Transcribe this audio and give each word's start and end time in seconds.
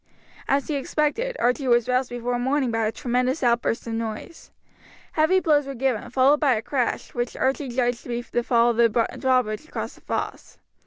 As 0.47 0.67
he 0.67 0.73
expected, 0.77 1.35
Archie 1.37 1.67
was 1.67 1.87
roused 1.87 2.09
before 2.09 2.39
morning 2.39 2.71
by 2.71 2.87
a 2.87 2.91
tremendous 2.91 3.43
outburst 3.43 3.85
of 3.85 3.93
noise. 3.93 4.49
Heavy 5.11 5.39
blows 5.39 5.67
were 5.67 5.75
given, 5.75 6.09
followed 6.09 6.39
by 6.39 6.55
a 6.55 6.61
crash, 6.63 7.13
which 7.13 7.35
Archie 7.37 7.69
judged 7.69 8.01
to 8.01 8.09
be 8.09 8.21
the 8.23 8.41
fall 8.41 8.71
of 8.71 8.77
the 8.77 8.89
drawbridge 9.19 9.65
across 9.67 9.93
the 9.93 10.01
fosse. 10.01 10.57